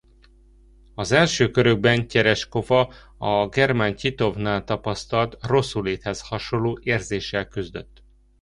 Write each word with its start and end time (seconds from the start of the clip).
Az 0.95 1.11
első 1.11 1.49
körökben 1.51 2.07
Tyereskova 2.07 2.93
a 3.17 3.47
German 3.47 3.93
Tyitovnál 3.95 4.63
tapasztalt 4.63 5.37
rosszulléthez 5.41 6.27
hasonló 6.27 6.79
érzéssel 6.83 7.47
küzdött. 7.47 8.03